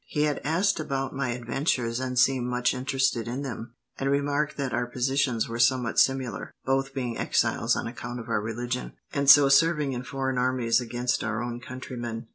He 0.07 0.23
had 0.23 0.41
asked 0.43 0.79
about 0.79 1.13
my 1.13 1.29
adventures, 1.29 1.99
and 1.99 2.17
seemed 2.17 2.47
much 2.47 2.73
interested 2.73 3.27
in 3.27 3.43
them, 3.43 3.75
and 3.99 4.09
remarked 4.09 4.57
that 4.57 4.73
our 4.73 4.87
positions 4.87 5.47
were 5.47 5.59
somewhat 5.59 5.99
similar, 5.99 6.51
both 6.65 6.91
being 6.95 7.19
exiles 7.19 7.75
on 7.75 7.85
account 7.85 8.19
of 8.19 8.27
our 8.27 8.41
religion, 8.41 8.93
and 9.13 9.29
so 9.29 9.47
serving 9.47 9.93
in 9.93 10.01
foreign 10.01 10.39
armies 10.39 10.81
against 10.81 11.23
our 11.23 11.43
own 11.43 11.59
countrymen. 11.59 12.25